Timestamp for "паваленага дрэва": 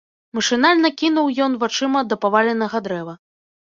2.27-3.13